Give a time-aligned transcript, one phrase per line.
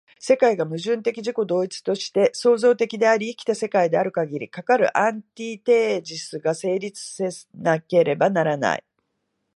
[0.17, 8.83] 世界が矛盾的自己同一として創造的であり、生きた世界であるかぎり、かかるアンティテージスが成立せなければならない。